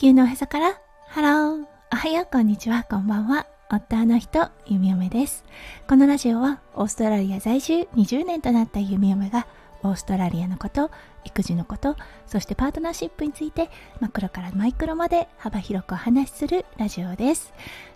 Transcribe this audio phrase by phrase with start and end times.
[0.00, 0.80] 地球のおへそから。
[1.08, 2.28] ハローおはよう。
[2.32, 2.86] こんにちは。
[2.88, 3.46] こんばんは。
[3.68, 5.44] 夫の人ゆみおめです。
[5.86, 9.46] このラジオはオーストラリア在住20年となったゆみおめが
[9.82, 10.90] オーストラリアのこと
[11.24, 17.52] 育児のことそしてパートナーシップについてマクロからマイクロまで幅広くお話しするラジオです。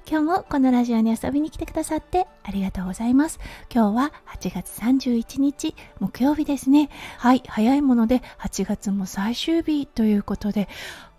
[0.07, 3.40] 今日もこのラジオに遊びに来てくださってありがとうございます。
[3.75, 6.90] 今日は8月31日木曜日ですね。
[7.16, 10.68] はい早いもので8月も最終日ということで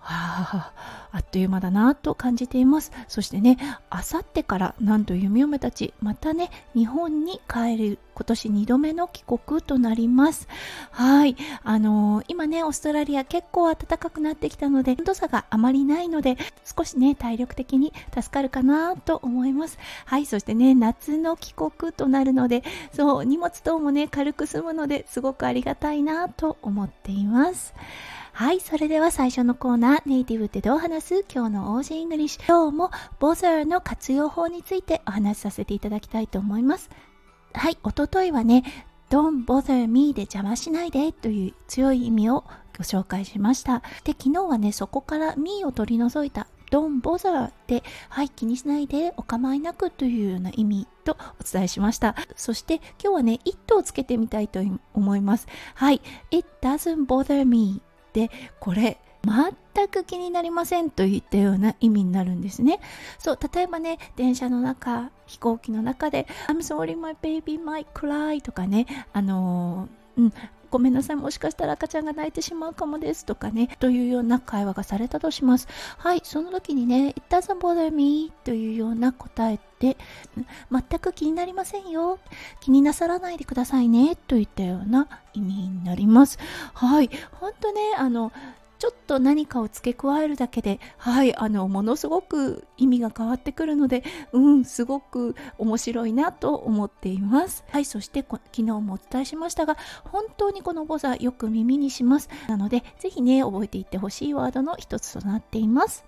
[0.08, 2.92] はあ、あっという間だなと感じています。
[3.08, 3.58] そしてね、
[3.90, 10.48] あさってからなんと弓嫁たち、またね、日本に帰る今年2度目の帰国となります。
[10.92, 11.36] はい。
[11.64, 19.80] あのー、今ね、オーストラリア結構暖かくなってきたので、温度差があまりないので、少しね、体力的に助かるかなと思います。
[20.06, 20.28] はい。
[20.28, 27.74] そしてね、夏の帰国となるので、そう、荷物等もね、軽く済むので、すごくありがたいなと思っています。
[28.38, 31.26] はい、それでは最初のコーナー、ネイティブってどう話す？
[31.34, 32.46] 今日の オージー English。
[32.46, 36.90] 今日もボザーの活用法についてお話しさせていただきたいと思います。
[37.54, 38.66] はい、おとといはね、
[39.10, 42.44] Don't bother me で邪魔しないでという強い意味を
[42.78, 43.82] ご紹介しました。
[44.04, 52.18] で、昨日はね、そこから me を取り除いた Don't bother で、はい、気にしないでお構いなくというような意味とお伝えしました。
[52.36, 54.60] そして今日はね、it をつけてみたいと
[54.94, 55.48] 思います。
[55.76, 57.82] はい、it doesn't bother me
[58.16, 62.80] でこれ全く気になりませんといったような意味になるんですね。
[63.18, 70.34] そう、例えばね、電車の中、飛行機の中で、I'm sorry my baby might cry とかね、あのー、うん、
[70.70, 75.68] ごめんなさい、もしかしたら赤ちゃんが泣いてしまうかもですとかね、というような会話がされたとします。
[75.98, 79.98] はい、その時にね、It doesn't bother me というような答えで、
[80.72, 82.20] 全く気になりませんよ。
[82.62, 86.40] 気になさらないでくださいね、といったような意味になります。
[86.74, 88.32] はい、ほんとね、あの、
[88.86, 97.64] ちょっと何かを付け加えるだけで、はい、あの、ものすごく意味が変わってくるので、うん、すごく面白いなと思っています。
[97.72, 102.30] はい、そして昨日もお伝えしましたが、本当にこのボザよく耳にします。
[102.48, 106.06] なので、ぜひね、覚えていってほしいワードの一つとなっています。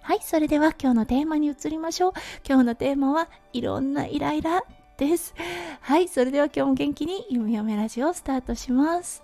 [0.00, 2.12] はい、それでは今日のテーマに移りましょう。
[2.44, 4.64] 今日のテーマはいろんなイライラ
[4.96, 5.36] です。
[5.82, 9.22] はい、それでは今日も元気に「ゆみよめラジオ」スタートします。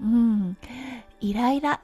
[0.00, 0.56] うん、
[1.20, 1.80] イライラ。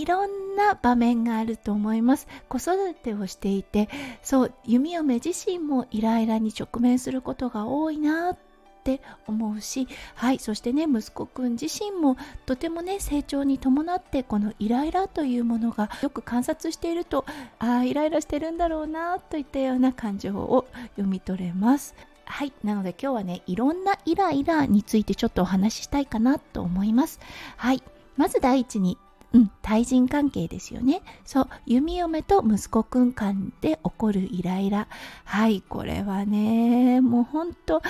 [0.00, 3.88] いろんな場面があると思います子育てをしていて
[4.22, 8.38] そう弓嫁自身もイライラに直面することが多いなっ
[8.84, 17.24] て思うしはいそしてね息子くん自身もとてもね成長に伴ってこのイライラというものがよく観察していると
[17.58, 20.66] ああイライラしてるんだろうなといったような感情を
[20.96, 21.94] 読み取れます
[22.26, 22.52] はい。
[22.64, 27.20] なので今日はね、いろんなイライラについてちょっとお話ししたいかなと思います。
[27.56, 27.82] はい。
[28.16, 28.96] まず第一に
[29.34, 31.02] うん、対人関係ですよね。
[31.24, 34.86] そう、弓嫁と息子くん間で起こるイライラ。
[35.24, 37.82] はい、これはね、もうほんと、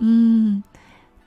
[0.00, 0.64] うん、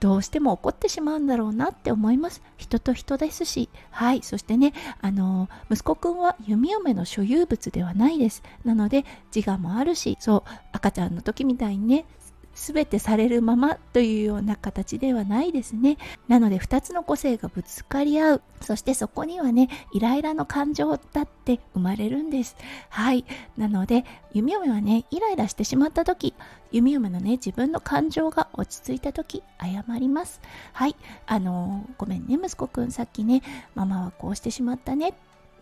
[0.01, 2.41] どうしても怒ってしまうんだろうなって思います。
[2.57, 8.43] 人と人ですし、はい、そしてね、あの、息子くんは弓嫁の所有物ではないです。
[8.65, 12.05] なので、自我もあるし、そう、赤ちゃんの時みたいにね、
[12.53, 15.97] 全てされるままというような形ではないですね。
[16.27, 18.41] なので2つの個性がぶつかり合う。
[18.61, 22.55] そしてそこにはね、イライラの感情だって生まれるんです。
[22.89, 23.25] はい。
[23.57, 26.33] なので、弓嫁はね、イライラしてしまった時、
[26.71, 30.41] 弓嫁のね、自分の感情が落ち着いた時、謝ります。
[30.73, 30.95] はい。
[31.25, 33.41] あのー、ごめんね、息子くん、さっきね、
[33.75, 35.13] ママはこうしてしまったね。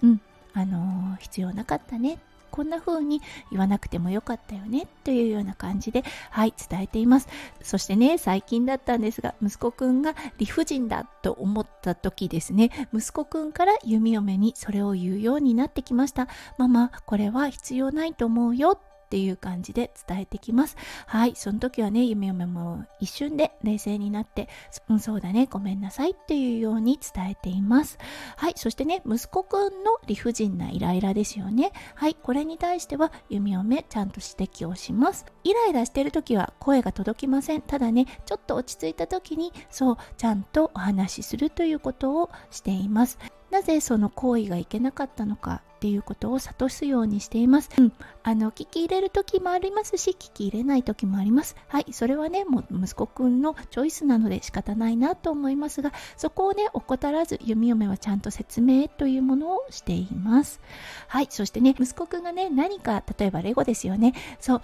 [0.03, 0.21] うん。
[0.53, 3.21] あのー、必要なかったねこんな風に
[3.51, 7.27] 言わなくてもよかったよねというような感じで、はい、伝えています。
[7.61, 16.27] そしてね、最近だったんですが、息子くんが理不尽だと思った時ですね、息子くんから弓嫁にそれを言うようになってきました。
[16.57, 18.79] ママ、これは必要ないと思うよ
[19.09, 20.77] っていう感じで伝えてきます。
[21.07, 24.47] はい、その時はね、夢嫁も一瞬で冷静になって、
[24.87, 27.97] うん、そうだね、ごめんなさいっていうように伝えています。
[28.37, 31.71] はい、そしてね、息子くんの理不尽なイライラですよね。
[31.95, 35.25] はい、これに対しては弓嫁ちゃんと指摘をします。
[35.43, 37.63] イライラしてる時は声が届きません。
[37.63, 43.17] ただね、ちょっと落ち着いた時に、そう、ちゃんとお話しするということをしています。
[43.49, 47.69] なぜその行為がいけなかったのかっていうことを諭すようにしています。
[47.77, 47.93] うん。
[48.23, 51.55] あの、聞き入れる時もありますし、聞き入れない時もあります。
[51.69, 51.85] はい。
[51.93, 60.59] それはね、もう息子くんのチョイスなので仕方ないなと思いますが、そこをね、怠らず、弓嫁はちゃんと説明というものをしています。
[61.07, 61.27] はい。
[61.29, 64.13] そしてね、息子くんがね、何か、例えばレゴですよね。
[64.41, 64.61] そう、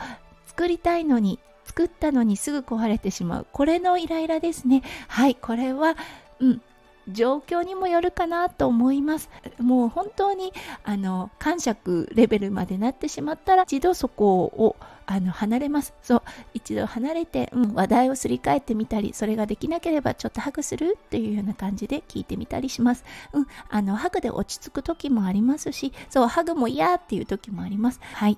[0.48, 3.48] 作りたいのに、作ったのにすぐ壊れてしまう。
[3.54, 4.84] これのイライラですね。
[5.08, 5.36] はい。
[5.36, 5.96] これは、
[6.42, 6.62] うん。
[7.10, 9.30] 状況にもよるかなと思います。
[9.60, 10.54] もう本当に
[10.84, 14.76] あの感触レベルまでなってしまったら一度そこを
[15.08, 15.94] あの離れます。
[16.02, 16.22] そう
[16.54, 23.04] 一度離れて、うん、話題をすり替えてみたりそれができなければちょっとハグするっていうような感じで聞いてみたりします、
[23.34, 28.00] うん、あのハグで落ち着く時もありますしそうハグも嫌っていう時もあります。
[28.02, 28.38] はい。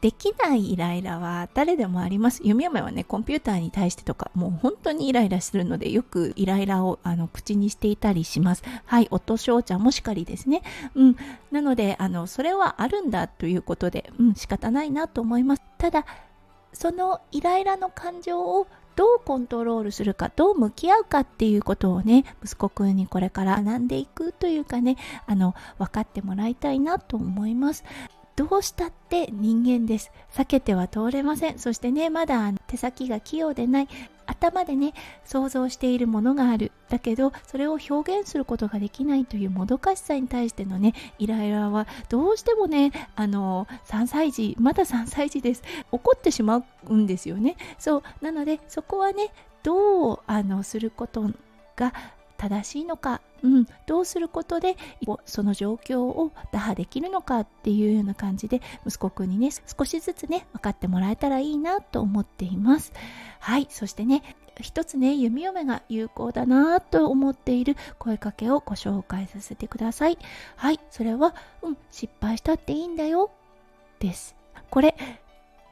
[0.00, 2.40] できないイライラは誰でもあります。
[2.44, 8.62] 弓嫁はね、コンピューターに対してとか、もう本当にイライラするので、よくイライラをあの口にしていたりします。
[8.84, 10.62] はい、夫翔ちゃんもしかりですね。
[10.94, 11.16] うん。
[11.50, 15.62] なので、あの、それはあるんだということで、うん、仕方ないなと思います。
[15.78, 16.06] ただ、
[16.72, 24.96] そのイライラの感情をどうコントロールするかどう向き合うかっていうことをね息子くんにこれから学んでいくというかね
[25.26, 27.84] あの分かってもらいたいなと思います
[28.38, 30.12] どうしたって人間です。
[30.32, 31.58] 避けては通れません。
[31.58, 33.88] そしてね、まだ手先が器用でない。
[34.26, 34.94] 頭でね、
[35.24, 36.70] 想像しているものがある。
[36.88, 45.64] だけど、それを表現することができないというもどかしさに対してのね、イライラはどうしてもね、あの、3歳児、まだ3歳児です。
[45.90, 47.56] 怒ってしまうんですよね。
[47.76, 48.02] そう。
[48.20, 49.32] なので、そこはね、
[49.64, 51.28] どう、あの、すること
[51.74, 51.92] が
[52.38, 54.76] 正しいのか、うん、どうすることで
[55.26, 62.92] その状況を打破できるのかっていうような感じで息子くんにね少しずつね分かってもらえたらいいなと思っています。
[63.40, 63.66] はい。
[63.68, 64.22] そしてね
[64.60, 70.18] 一つね弓嫁が有効だなと思っている声かけをご紹介させてください。
[70.56, 70.80] はい。
[70.90, 73.30] それはうん失敗したっていいんだよ。
[73.98, 74.36] です。
[74.70, 74.96] これ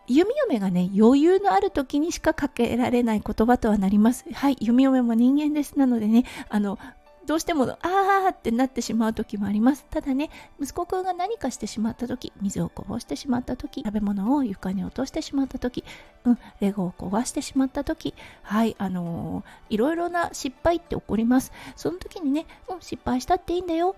[0.09, 4.25] 弓嫁がね、余裕のある時にしかかけられない言葉とはなります。
[4.33, 5.79] はい、弓嫁も人間です。
[5.79, 6.79] なのでね、あの、
[7.27, 9.85] どうしても、あーってなってしまう時もあります。
[9.91, 10.31] ただね、
[10.61, 15.83] 息子くんが何かしてしまった時、水をこぼしてしまった時、食べ物を床に落としてしまった時、
[16.25, 21.51] うん、レゴを壊してしまった時、はい、あのー、いろいろな失敗って起こります。
[21.75, 23.97] その時にね、うん、失敗したっていいんだよ。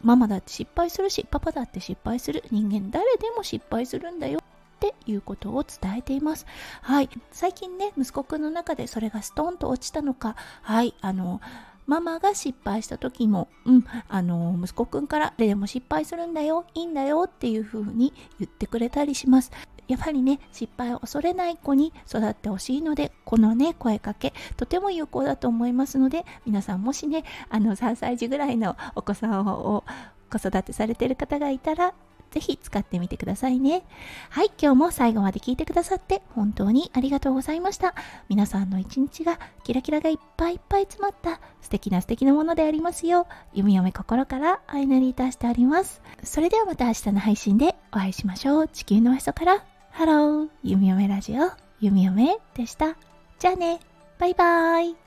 [0.00, 2.44] ママだって失敗するし、パパだって失敗する。
[2.50, 4.40] 人間誰でも失敗するんだよ。
[4.80, 6.46] っていうことを伝えています。
[6.80, 7.10] はい。
[7.30, 10.94] 最近ね、息子くんの中でそれがストンと落ちたのか、はい。
[11.02, 11.42] あの、
[11.86, 19.50] ママが失敗した時も、うん、あの、息子くんから、でも失敗するんだよ、いいんだよっていう風に言ってくれたりします。
[19.86, 29.84] やはりね、失敗を恐れない子に育ってほしいので、このね、声かけ、とても有効だと思いますので、皆さんもしね、あの、3歳児ぐらいのお子さんを
[30.30, 31.92] 子育てされてる方がいたら、
[32.30, 33.82] ぜひ使ってみてくださいね。
[34.30, 37.94] はい、今日も最後まで聞いてくださって本当にありがとうございました。
[38.28, 46.00] 皆さんの一日がキラキラがいっぱいいっぱい詰まった素敵な素敵なものでありますよう、弓嫁心からお祈りいたしております。
[46.22, 48.68] それではまた明日の配信でお会いしましょう。
[48.68, 51.50] 地球のおへそから、ハロー、弓嫁ラジオ、
[51.80, 52.96] 弓嫁でした。
[53.38, 53.80] じゃあね、
[54.18, 54.99] バイバーイ。